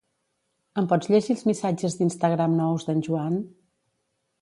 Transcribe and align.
Em 0.81 0.87
pots 0.93 1.11
llegir 1.11 1.35
els 1.35 1.45
missatges 1.51 1.99
d'Instagram 2.01 2.59
nous 2.65 2.89
d'en 2.91 3.07
Joan? 3.11 3.41